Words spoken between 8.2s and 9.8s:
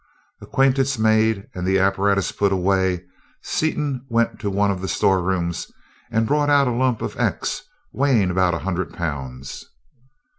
about a hundred pounds.